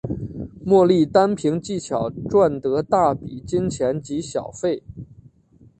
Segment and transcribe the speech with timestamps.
[0.65, 4.81] 莫莉单凭技巧赚得大笔金钱及小费。